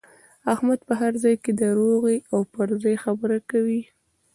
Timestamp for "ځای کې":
1.23-1.51